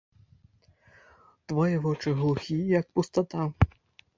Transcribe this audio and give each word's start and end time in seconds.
Твае 1.53 1.75
вочы 1.85 2.09
глухія, 2.23 2.65
як 2.79 2.85
пустата. 2.97 3.41